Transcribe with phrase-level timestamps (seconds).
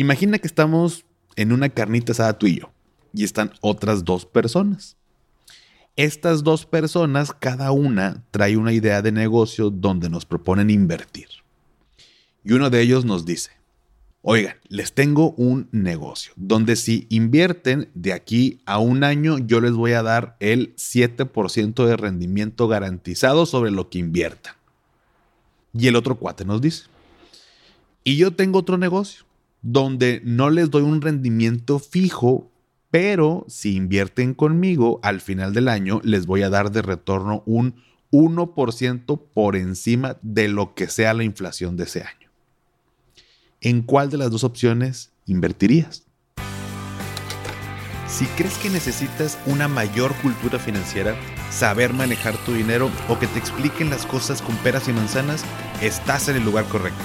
[0.00, 1.04] Imagina que estamos
[1.36, 2.72] en una carnita asada tú y yo,
[3.12, 4.96] y están otras dos personas.
[5.94, 11.26] Estas dos personas, cada una trae una idea de negocio donde nos proponen invertir.
[12.42, 13.50] Y uno de ellos nos dice,
[14.22, 19.72] oigan, les tengo un negocio donde si invierten de aquí a un año, yo les
[19.72, 24.54] voy a dar el 7% de rendimiento garantizado sobre lo que inviertan.
[25.74, 26.84] Y el otro cuate nos dice,
[28.02, 29.28] y yo tengo otro negocio
[29.62, 32.50] donde no les doy un rendimiento fijo,
[32.90, 37.74] pero si invierten conmigo, al final del año les voy a dar de retorno un
[38.10, 42.30] 1% por encima de lo que sea la inflación de ese año.
[43.60, 46.04] ¿En cuál de las dos opciones invertirías?
[48.08, 51.14] Si crees que necesitas una mayor cultura financiera,
[51.50, 55.44] saber manejar tu dinero o que te expliquen las cosas con peras y manzanas,
[55.80, 57.04] estás en el lugar correcto.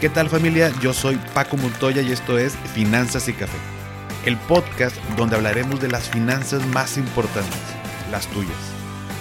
[0.00, 0.72] ¿Qué tal familia?
[0.80, 3.58] Yo soy Paco Montoya y esto es Finanzas y Café,
[4.24, 7.60] el podcast donde hablaremos de las finanzas más importantes,
[8.10, 8.56] las tuyas.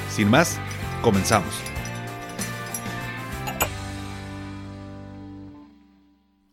[0.09, 0.57] Sin más,
[1.01, 1.53] comenzamos.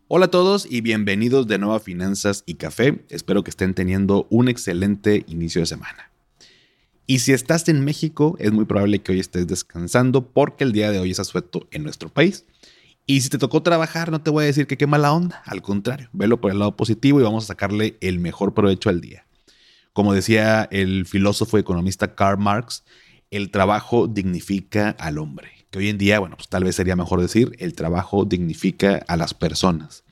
[0.09, 3.05] Hola a todos y bienvenidos de nuevo a Finanzas y Café.
[3.07, 6.11] Espero que estén teniendo un excelente inicio de semana.
[7.05, 10.91] Y si estás en México, es muy probable que hoy estés descansando porque el día
[10.91, 12.43] de hoy es asueto en nuestro país.
[13.09, 15.41] Y si te tocó trabajar, no te voy a decir que qué mala onda.
[15.45, 18.99] Al contrario, velo por el lado positivo y vamos a sacarle el mejor provecho al
[18.99, 19.25] día.
[19.93, 22.83] Como decía el filósofo y economista Karl Marx,
[23.31, 25.51] el trabajo dignifica al hombre.
[25.71, 29.15] Que hoy en día, bueno, pues tal vez sería mejor decir, el trabajo dignifica a
[29.15, 30.03] las personas.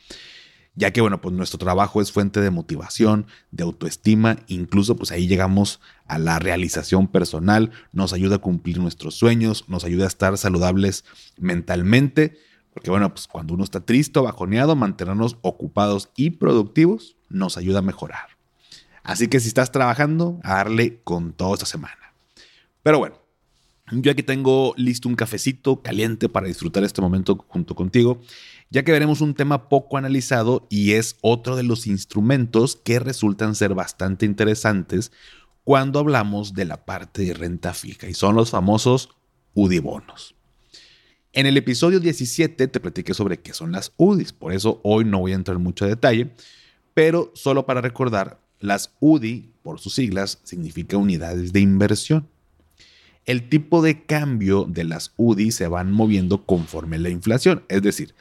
[0.73, 5.27] Ya que, bueno, pues nuestro trabajo es fuente de motivación, de autoestima, incluso pues ahí
[5.27, 10.38] llegamos a la realización personal, nos ayuda a cumplir nuestros sueños, nos ayuda a estar
[10.38, 11.03] saludables
[11.38, 12.38] mentalmente
[12.75, 17.79] porque bueno, pues cuando uno está triste o bajoneado, mantenernos ocupados y productivos nos ayuda
[17.79, 18.35] a mejorar.
[19.01, 22.13] Así que si estás trabajando, a darle con toda esta semana.
[22.83, 23.15] Pero bueno,
[23.91, 28.19] yo aquí tengo listo un cafecito caliente para disfrutar este momento junto contigo,
[28.69, 33.55] ya que veremos un tema poco analizado y es otro de los instrumentos que resultan
[33.55, 35.13] ser bastante interesantes
[35.63, 39.11] cuando hablamos de la parte de renta fija y son los famosos
[39.53, 40.34] UDIBonos.
[41.35, 45.19] En el episodio 17 te platiqué sobre qué son las UDIs, por eso hoy no
[45.19, 46.31] voy a entrar en mucho detalle,
[46.94, 52.29] pero solo para recordar, las UDI, por sus siglas, significa unidades de inversión.
[53.25, 58.16] El tipo de cambio de las UDI se van moviendo conforme la inflación, es decir,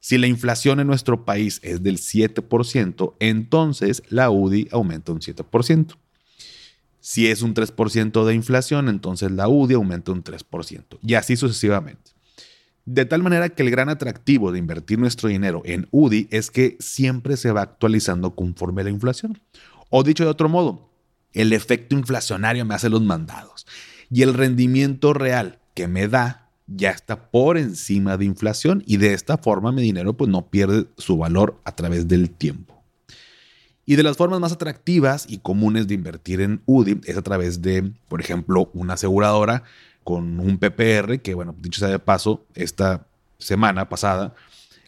[0.00, 5.94] si la inflación en nuestro país es del 7%, entonces la UDI aumenta un 7%.
[7.00, 10.98] Si es un 3% de inflación, entonces la UDI aumenta un 3%.
[11.02, 12.15] Y así sucesivamente.
[12.86, 16.76] De tal manera que el gran atractivo de invertir nuestro dinero en UDI es que
[16.78, 19.40] siempre se va actualizando conforme la inflación.
[19.90, 20.88] O dicho de otro modo,
[21.32, 23.66] el efecto inflacionario me hace los mandados
[24.08, 29.14] y el rendimiento real que me da ya está por encima de inflación y de
[29.14, 32.84] esta forma mi dinero pues no pierde su valor a través del tiempo.
[33.84, 37.62] Y de las formas más atractivas y comunes de invertir en UDI es a través
[37.62, 39.64] de, por ejemplo, una aseguradora
[40.06, 43.08] con un PPR, que bueno, dicho sea de paso, esta
[43.38, 44.36] semana pasada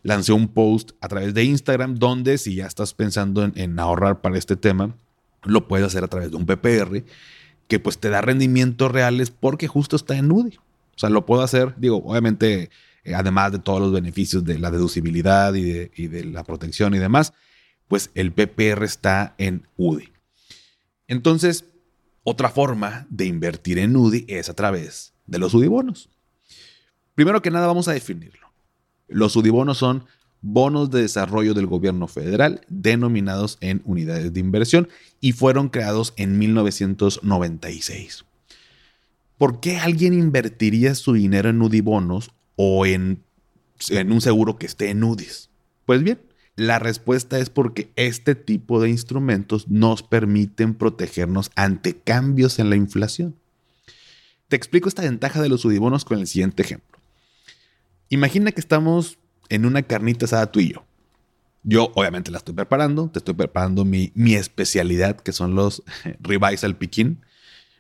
[0.04, 4.38] lancé un post a través de Instagram donde si ya estás pensando en, ahorrar para
[4.38, 4.94] este tema,
[5.42, 7.02] lo puedes hacer a través de un PPR
[7.66, 10.56] que pues te da rendimientos reales porque justo está en UDI.
[10.58, 12.70] O sea, lo puedo hacer, digo, obviamente,
[13.02, 16.94] eh, además de todos los beneficios de la deducibilidad y de, y de la protección
[16.94, 17.32] y demás,
[17.88, 20.12] pues el PPR está en UDI.
[21.08, 21.64] Entonces,
[22.28, 26.10] otra forma de invertir en UDI es a través de los UDI-bonos.
[27.14, 28.52] Primero que nada vamos a definirlo.
[29.08, 30.04] Los UDI-bonos son
[30.42, 34.88] bonos de desarrollo del gobierno federal denominados en unidades de inversión
[35.20, 38.26] y fueron creados en 1996.
[39.38, 43.22] ¿Por qué alguien invertiría su dinero en UDI-bonos o en,
[43.88, 45.48] en un seguro que esté en UDIs?
[45.86, 46.20] Pues bien,
[46.58, 52.74] la respuesta es porque este tipo de instrumentos nos permiten protegernos ante cambios en la
[52.74, 53.36] inflación.
[54.48, 56.98] Te explico esta ventaja de los sudibonos con el siguiente ejemplo.
[58.08, 59.18] Imagina que estamos
[59.50, 60.84] en una carnita asada tú y yo.
[61.62, 65.84] Yo obviamente la estoy preparando, te estoy preparando mi, mi especialidad, que son los
[66.20, 67.20] ribeyes al piquín,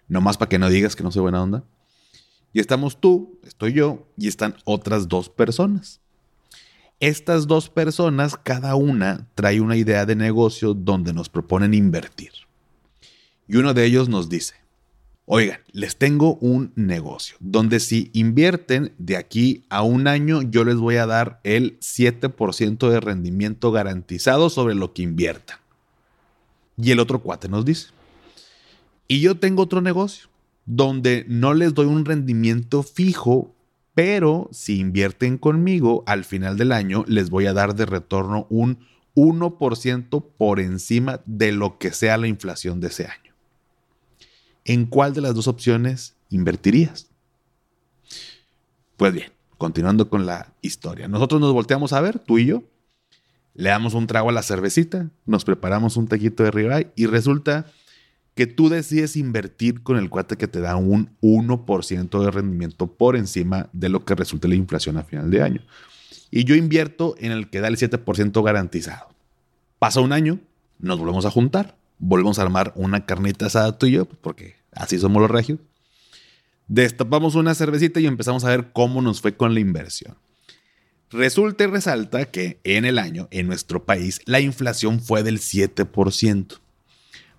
[0.06, 1.64] nomás para que no digas que no soy buena onda.
[2.52, 6.00] Y estamos tú, estoy yo, y están otras dos personas.
[7.00, 12.32] Estas dos personas, cada una trae una idea de negocio donde nos proponen invertir.
[13.46, 14.54] Y uno de ellos nos dice,
[15.30, 20.76] Oigan, les tengo un negocio donde si invierten de aquí a un año, yo les
[20.76, 25.58] voy a dar el 7% de rendimiento garantizado sobre lo que inviertan.
[26.78, 27.88] Y el otro cuate nos dice,
[29.06, 30.30] y yo tengo otro negocio
[30.64, 33.54] donde no les doy un rendimiento fijo,
[33.98, 38.78] pero si invierten conmigo, al final del año les voy a dar de retorno un
[39.16, 43.28] 1% por encima de lo que sea la inflación de ese año.
[44.68, 47.08] ¿en cuál de las dos opciones invertirías?
[48.96, 51.08] Pues bien, continuando con la historia.
[51.08, 52.62] Nosotros nos volteamos a ver, tú y yo,
[53.54, 57.66] le damos un trago a la cervecita, nos preparamos un taquito de ribeye y resulta
[58.38, 63.16] que tú decides invertir con el cuate que te da un 1% de rendimiento por
[63.16, 65.60] encima de lo que resulte la inflación a final de año.
[66.30, 69.08] Y yo invierto en el que da el 7% garantizado.
[69.80, 70.38] Pasa un año,
[70.78, 75.00] nos volvemos a juntar, volvemos a armar una carnita asada tú y yo, porque así
[75.00, 75.58] somos los regios.
[76.68, 80.14] Destapamos una cervecita y empezamos a ver cómo nos fue con la inversión.
[81.10, 86.60] Resulta y resalta que en el año, en nuestro país, la inflación fue del 7%.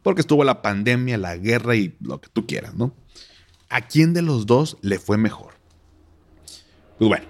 [0.04, 2.94] Porque estuvo la pandemia, la guerra y lo que tú quieras, ¿no?
[3.70, 5.54] ¿A quién de los dos le fue mejor?
[6.98, 7.26] Pues bueno,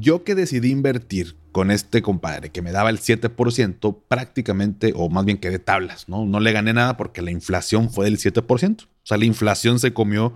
[0.00, 5.24] yo que decidí invertir con este compadre que me daba el 7%, prácticamente, o más
[5.24, 6.26] bien que de tablas, ¿no?
[6.26, 8.84] No le gané nada porque la inflación fue del 7%.
[8.84, 10.34] O sea, la inflación se comió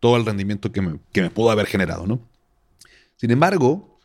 [0.00, 2.20] todo el rendimiento que me, que me pudo haber generado, ¿no?
[3.16, 3.98] Sin embargo,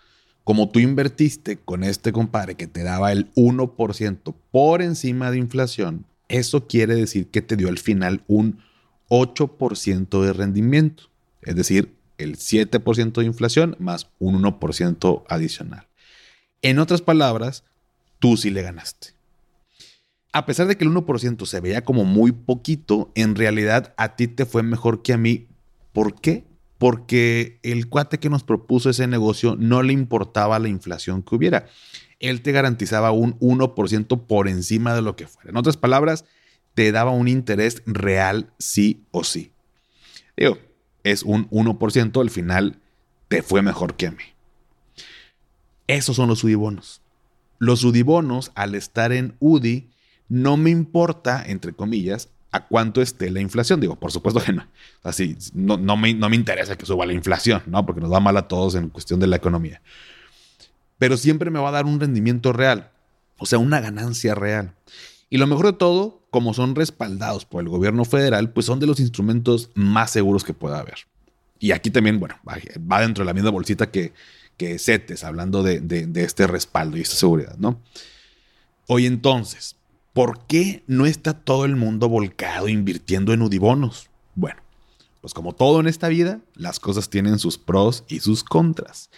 [0.44, 6.06] como tú invertiste con este compadre que te daba el 1% por encima de inflación,
[6.30, 8.62] eso quiere decir que te dio al final un
[9.10, 11.04] 8% de rendimiento.
[11.42, 15.88] Es decir, el 7% de inflación más un 1% adicional.
[16.62, 17.64] En otras palabras,
[18.20, 19.10] tú sí le ganaste.
[20.32, 24.28] A pesar de que el 1% se veía como muy poquito, en realidad a ti
[24.28, 25.48] te fue mejor que a mí.
[25.92, 26.46] ¿Por qué?
[26.78, 31.66] Porque el cuate que nos propuso ese negocio no le importaba la inflación que hubiera.
[32.20, 35.50] Él te garantizaba un 1% por encima de lo que fuera.
[35.50, 36.26] En otras palabras,
[36.74, 39.52] te daba un interés real sí o sí.
[40.36, 40.58] Digo,
[41.04, 42.80] es un 1%, al final
[43.28, 44.24] te fue mejor que a mí.
[45.88, 46.56] Esos son los UDI
[47.58, 48.06] Los UDI
[48.56, 49.90] al estar en UDI,
[50.28, 53.80] no me importa, entre comillas, a cuánto esté la inflación.
[53.80, 54.68] Digo, por supuesto que no.
[55.04, 57.86] Así, no, no, me, no me interesa que suba la inflación, ¿no?
[57.86, 59.82] Porque nos da mal a todos en cuestión de la economía.
[61.00, 62.92] Pero siempre me va a dar un rendimiento real,
[63.40, 64.76] o sea, una ganancia real.
[65.32, 68.86] Y lo mejor de todo, como son respaldados por el gobierno federal, pues son de
[68.86, 71.08] los instrumentos más seguros que pueda haber.
[71.58, 74.14] Y aquí también, bueno, va dentro de la misma bolsita que,
[74.60, 77.82] que CETES, hablando de, este respaldo y esta seguridad, ¿no?
[78.88, 79.78] Hoy entonces,
[80.12, 84.10] ¿por qué no está todo el mundo volcado invirtiendo en udibonos?
[84.36, 84.62] Bueno,
[85.22, 89.10] pues como todo en esta vida, las cosas tienen sus pros y sus contras.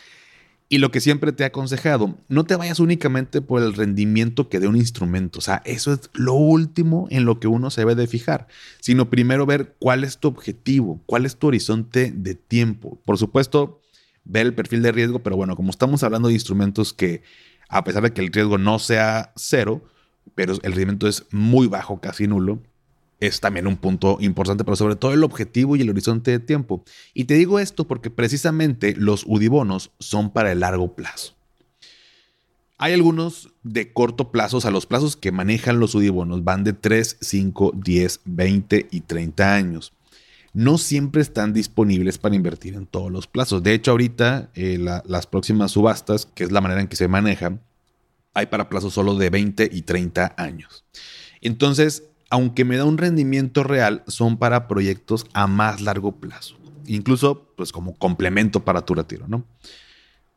[0.71, 4.62] Y lo que siempre te he aconsejado, no te vayas únicamente por el rendimiento que
[4.62, 5.39] dé un instrumento.
[5.39, 8.47] O sea, eso es lo último en lo que uno se debe de fijar,
[8.79, 13.01] sino primero ver cuál es tu objetivo, cuál es tu horizonte de tiempo.
[13.03, 13.81] Por supuesto,
[14.23, 17.21] ver el perfil de riesgo, pero bueno, como estamos hablando de instrumentos que
[17.67, 19.83] a pesar de que el riesgo no sea cero,
[20.35, 22.63] pero el rendimiento es muy bajo, casi nulo,
[23.21, 26.83] es también un punto importante, pero sobre todo el objetivo y el horizonte de tiempo.
[27.13, 31.35] Y te digo esto porque precisamente los UDIBonos son para el largo plazo.
[32.77, 36.73] Hay algunos de corto plazo, o sea, los plazos que manejan los UDIBonos van de
[36.73, 39.93] 3, 5, 10, 20 y 30 años
[40.53, 43.63] no siempre están disponibles para invertir en todos los plazos.
[43.63, 47.57] De hecho, ahorita eh, las próximas subastas, que es la manera en que se maneja,
[48.34, 50.84] hay para plazos solo de 20 y 30 años.
[51.41, 56.55] Entonces, aunque me da un rendimiento real, son para proyectos a más largo plazo.
[56.88, 59.45] Incluso, pues como complemento para tu retiro, ¿no?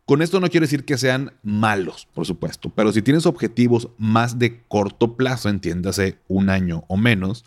[0.05, 4.39] Con esto no quiero decir que sean malos, por supuesto, pero si tienes objetivos más
[4.39, 7.45] de corto plazo, entiéndase un año o menos,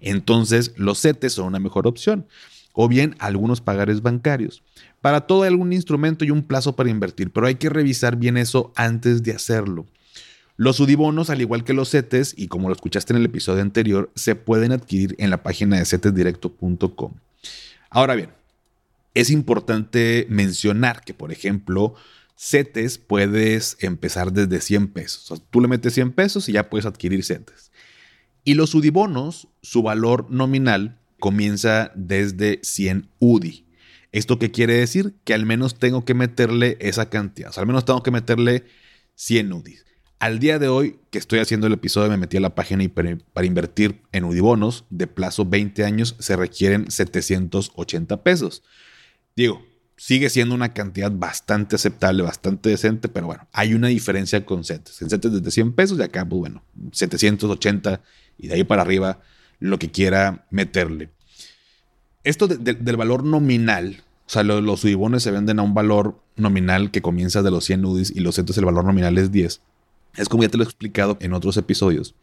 [0.00, 2.26] entonces los CETES son una mejor opción.
[2.72, 4.62] O bien algunos pagares bancarios.
[5.00, 8.36] Para todo hay algún instrumento y un plazo para invertir, pero hay que revisar bien
[8.36, 9.86] eso antes de hacerlo.
[10.60, 14.10] Los UDIBonos, al igual que los CETES, y como lo escuchaste en el episodio anterior,
[14.14, 17.14] se pueden adquirir en la página de cetesdirecto.com.
[17.88, 18.28] Ahora bien,
[19.14, 21.94] es importante mencionar que, por ejemplo,
[22.36, 25.42] CETES puedes empezar desde 100 pesos.
[25.48, 27.72] tú le metes 100 pesos y ya puedes adquirir CETES.
[28.44, 33.64] Y los UDIBonos, su valor nominal comienza desde 100 UDI.
[34.12, 35.14] ¿Esto qué quiere decir?
[35.24, 37.48] Que al menos tengo que meterle esa cantidad.
[37.48, 38.66] O sea, al menos tengo que meterle
[39.14, 39.89] 100 UDI.
[40.20, 42.88] Al día de hoy que estoy haciendo el episodio, me metí a la página y
[42.88, 48.62] para, invertir en Udibonos de plazo 20 años se requieren 780 pesos.
[49.34, 49.64] Digo,
[49.96, 55.00] sigue siendo una cantidad bastante aceptable, bastante decente, pero bueno, hay una diferencia con CETES.
[55.00, 56.62] En CETES desde 100 pesos y acá, pues bueno,
[56.92, 58.02] 780
[58.36, 59.20] y de ahí para arriba
[59.58, 61.08] lo que quiera meterle.
[62.24, 67.00] Esto del valor nominal, o sea, los Udibonos se venden a un valor nominal que
[67.00, 69.62] comienza de los 100 UDIs y los CETES el valor nominal es 10
[70.16, 72.14] es como ya te lo he explicado en otros episodios,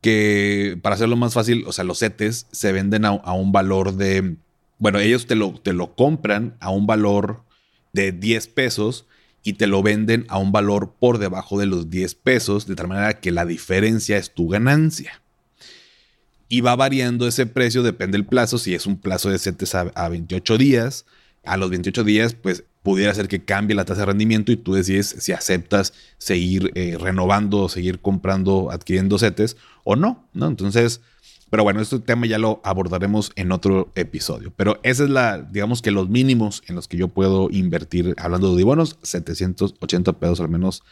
[0.00, 4.36] que para hacerlo más fácil, o sea, los CETES se venden a, un valor de,
[4.78, 7.42] bueno, ellos te lo, te lo compran a un valor
[7.92, 9.06] de 10 pesos
[9.42, 12.88] y te lo venden a un valor por debajo de los 10 pesos, de tal
[12.88, 15.22] manera que la diferencia es tu ganancia.
[16.48, 19.80] Y va variando ese precio, depende del plazo, si es un plazo de CETES a,
[19.94, 21.06] a 28 días,
[21.44, 24.74] a los 28 días, pues pudiera ser que cambie la tasa de rendimiento y tú
[24.74, 30.48] decides si aceptas seguir eh, renovando, seguir comprando, adquiriendo CETES o no, ¿no?
[30.48, 31.00] Entonces,
[31.48, 34.52] pero bueno, este tema ya lo abordaremos en otro episodio.
[34.54, 38.54] Pero esa es la, digamos que los mínimos en los que yo puedo invertir, hablando
[38.54, 40.82] de bonos, 780 pesos al menos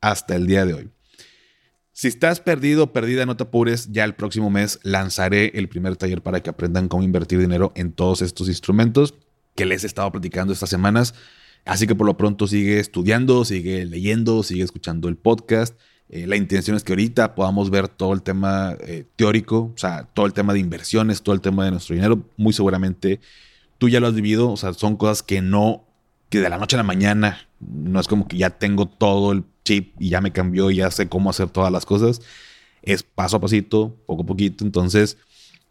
[0.00, 0.90] hasta el día de hoy.
[1.92, 3.92] Si estás perdido perdida, no te apures.
[3.92, 7.92] Ya el próximo mes lanzaré el primer taller para que aprendan cómo invertir dinero en
[7.92, 9.14] todos estos instrumentos
[9.56, 11.14] que les he estado platicando estas semanas.
[11.64, 15.76] Así que por lo pronto sigue estudiando, sigue leyendo, sigue escuchando el podcast.
[16.08, 20.04] Eh, la intención es que ahorita podamos ver todo el tema eh, teórico, o sea,
[20.14, 22.22] todo el tema de inversiones, todo el tema de nuestro dinero.
[22.36, 23.18] Muy seguramente
[23.78, 25.84] tú ya lo has vivido, o sea, son cosas que no,
[26.28, 29.44] que de la noche a la mañana, no es como que ya tengo todo el
[29.64, 32.20] chip y ya me cambió y ya sé cómo hacer todas las cosas.
[32.82, 35.18] Es paso a pasito, poco a poquito, entonces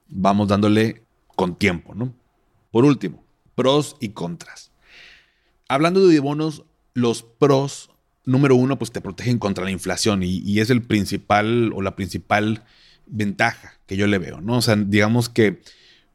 [0.08, 1.04] vamos dándole
[1.36, 2.13] con tiempo, ¿no?
[2.72, 3.24] Por último,
[3.56, 4.72] pros y contras.
[5.68, 7.90] Hablando de bonos, los pros,
[8.26, 12.64] número uno, pues te protegen contra la inflación y, es el principal o la principal
[13.08, 14.58] ventaja que yo le veo, ¿no?
[14.58, 15.62] O sea, digamos que,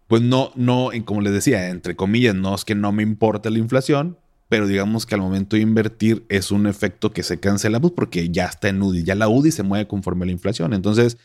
[0.07, 3.59] pues no, no, como les decía, entre comillas, no es que no me importe la
[3.59, 4.19] inflación,
[4.49, 8.31] pero digamos que al momento de invertir es un efecto que se cancela pues porque
[8.31, 10.73] ya está en UDI, ya la UDI se mueve conforme a la inflación.
[10.73, 11.19] Entonces,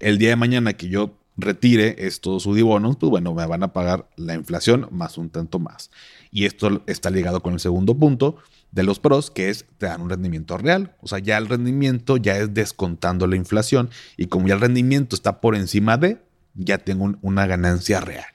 [0.00, 4.10] el día de mañana que yo retire estos UDIbonos, pues bueno, me van a pagar
[4.16, 5.90] la inflación más un tanto más.
[6.30, 8.36] Y esto está ligado con el segundo punto
[8.72, 10.96] de los pros, que es te dan un rendimiento real.
[11.00, 15.14] O sea, ya el rendimiento ya es descontando la inflación y como ya el rendimiento
[15.16, 16.20] está por encima de,
[16.54, 18.26] ya tengo una ganancia real.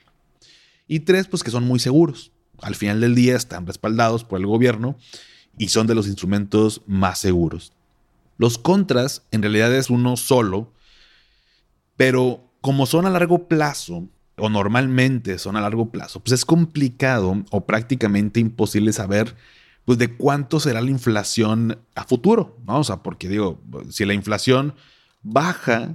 [0.88, 2.32] Y tres, pues que son muy seguros.
[2.62, 4.96] Al final del día están respaldados por el gobierno
[5.58, 7.72] y son de los instrumentos más seguros.
[8.38, 10.72] Los contras en realidad es uno solo,
[11.96, 17.44] pero como son a largo plazo, o normalmente son a largo plazo, pues es complicado
[17.50, 19.36] o prácticamente imposible saber
[19.84, 22.78] pues de cuánto será la inflación a futuro, ¿no?
[22.78, 24.72] O sea, porque digo, si la inflación
[25.22, 25.94] baja,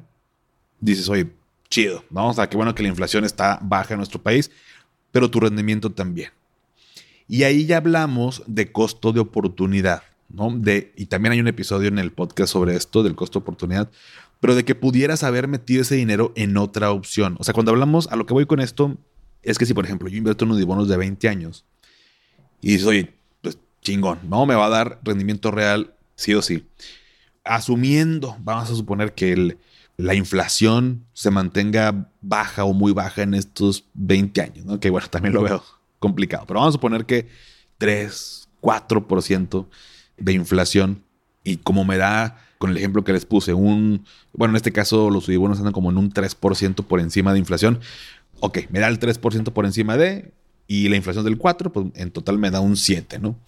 [0.80, 1.32] dices, oye,
[1.72, 2.30] chido, ¿no?
[2.30, 4.52] O sea, qué bueno que la inflación está baja en nuestro país,
[5.12, 6.30] pero tu rendimiento también.
[7.28, 10.52] Y ahí ya hablamos de costo de oportunidad, ¿no?
[10.56, 13.90] De, y también hay un episodio en el podcast sobre esto, del costo de oportunidad,
[14.40, 17.36] pero de que pudieras haber metido ese dinero en otra opción.
[17.40, 18.98] O sea, cuando hablamos, a lo que voy con esto,
[19.44, 21.66] es que si, por ejemplo, yo invierto en unos bonos de 20 años
[22.62, 26.66] y oye, pues chingón, no me va a dar rendimiento real, sí o sí.
[27.44, 29.58] Asumiendo, vamos a suponer que
[29.98, 34.80] la inflación se mantenga baja o muy baja en estos 20 años, ¿no?
[34.80, 35.64] Que bueno, también lo veo
[36.00, 37.28] complicado, pero vamos a suponer que
[37.78, 39.68] 3, 4%
[40.18, 41.04] de inflación
[41.44, 45.10] y como me da con el ejemplo que les puse, un, bueno, en este caso
[45.10, 47.80] los sudibonos andan como en un 3% por encima de inflación.
[48.42, 50.34] Ok, me da el 3% por encima de,
[50.68, 53.40] y la inflación del 4, pues en total me da un 7, ¿no?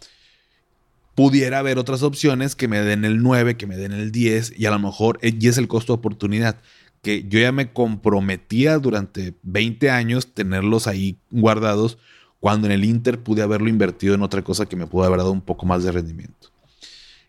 [1.13, 4.65] Pudiera haber otras opciones que me den el 9, que me den el 10, y
[4.65, 6.61] a lo mejor, eh, y es el costo de oportunidad,
[7.01, 11.97] que yo ya me comprometía durante 20 años tenerlos ahí guardados,
[12.39, 15.33] cuando en el Inter pude haberlo invertido en otra cosa que me pudo haber dado
[15.33, 16.49] un poco más de rendimiento.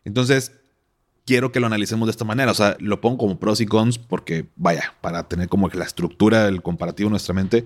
[0.05, 0.53] Entonces,
[1.25, 2.51] quiero que lo analicemos de esta manera.
[2.51, 5.85] O sea, lo pongo como pros y cons porque, vaya, para tener como que la
[5.85, 7.65] estructura, el comparativo en nuestra mente.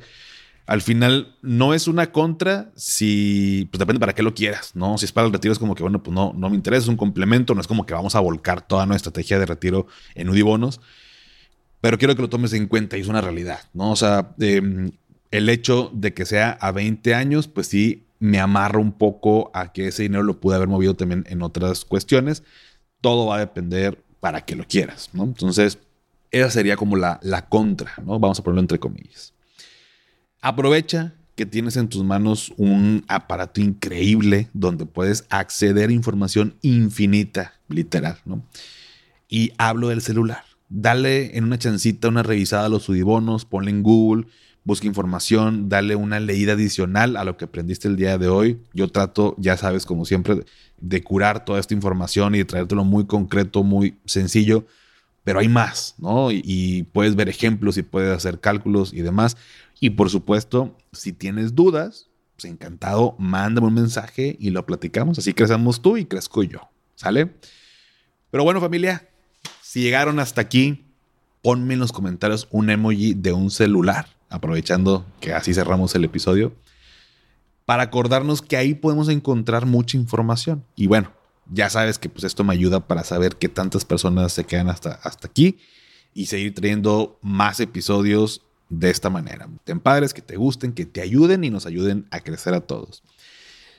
[0.66, 4.98] Al final no es una contra si, pues depende para qué lo quieras, ¿no?
[4.98, 6.88] Si es para el retiro es como que, bueno, pues no, no me interesa, es
[6.88, 9.86] un complemento, no es como que vamos a volcar toda nuestra estrategia de retiro
[10.16, 10.80] en Udibonos,
[11.80, 13.92] pero quiero que lo tomes en cuenta y es una realidad, ¿no?
[13.92, 14.90] O sea, em,
[15.30, 19.72] el hecho de que sea a 20 años, pues sí me amarra un poco a
[19.72, 22.42] que ese dinero lo pude haber movido también en otras cuestiones
[23.06, 25.22] todo va a depender para que lo quieras, ¿no?
[25.22, 25.78] Entonces,
[26.32, 28.18] esa sería como la, la contra, ¿no?
[28.18, 29.32] Vamos a ponerlo entre comillas.
[30.40, 37.60] Aprovecha que tienes en tus manos un aparato increíble donde puedes acceder a información infinita,
[37.68, 38.42] literal, ¿no?
[39.28, 40.42] y hablo del celular.
[40.68, 44.26] Dale en una chancita una revisada a los sudibonos, ponle en Google,
[44.66, 48.60] busca información, dale una leída adicional a lo que aprendiste el día de hoy.
[48.74, 50.44] Yo trato, ya sabes, como siempre,
[50.78, 54.66] de curar toda esta información y de traértelo muy concreto, muy sencillo,
[55.22, 56.32] pero hay más, ¿no?
[56.32, 59.36] Y, puedes ver ejemplos y puedes hacer cálculos y demás.
[59.78, 65.16] Y por supuesto, si tienes dudas, pues encantado, mándame un mensaje y lo platicamos.
[65.16, 67.30] Así crecemos tú y crezco yo, ¿sale?
[68.32, 69.08] Pero bueno, familia,
[69.62, 70.86] si llegaron hasta aquí,
[71.40, 76.54] ponme en los comentarios un emoji de un celular aprovechando que así cerramos el episodio,
[77.64, 80.64] para acordarnos que ahí podemos encontrar mucha información.
[80.76, 81.12] Y bueno,
[81.50, 84.94] ya sabes que pues esto me ayuda para saber qué tantas personas se quedan hasta,
[85.02, 85.58] hasta aquí
[86.14, 89.48] y seguir trayendo más episodios de esta manera.
[89.64, 93.02] Ten padres que te gusten, que te ayuden y nos ayuden a crecer a todos.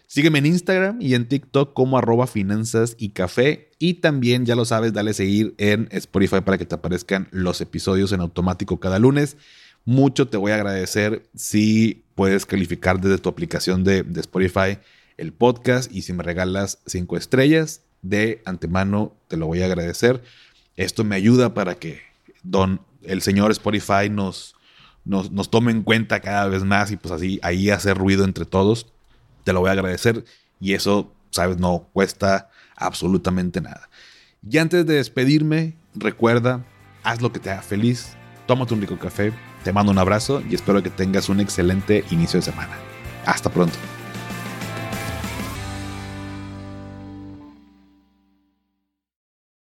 [0.09, 3.71] Sígueme en Instagram y en TikTok como arroba finanzas y café.
[3.77, 8.13] Y también, ya lo sabes, dale seguir en Spotify para que te aparezcan los episodios
[8.13, 9.35] en automático cada lunes
[9.87, 14.79] mucho te voy a agradecer si puedes calificar desde tu aplicación de, Spotify
[15.15, 20.21] el podcast y si me regalas cinco estrellas de antemano te lo voy a agradecer.
[20.75, 22.01] Esto me ayuda para que
[22.43, 24.55] don el señor Spotify nos,
[25.05, 28.43] nos, nos tome en cuenta cada vez más y pues así ahí hacer ruido entre
[28.43, 28.87] todos.
[29.45, 30.25] Te lo voy a agradecer
[30.59, 33.89] y eso, sabes, no cuesta absolutamente nada.
[34.47, 36.65] Y antes de despedirme, recuerda,
[37.03, 38.17] haz lo que te haga feliz,
[38.47, 39.31] tómate un rico café
[39.67, 42.77] te mando un abrazo y espero que tengas un excelente inicio de semana.
[43.25, 43.77] Hasta pronto.